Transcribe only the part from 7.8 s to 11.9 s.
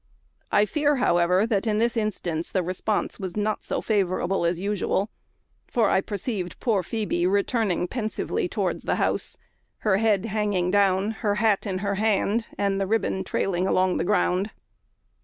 pensively towards the house; her head hanging down, her hat in